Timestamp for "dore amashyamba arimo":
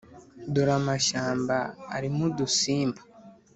0.53-2.21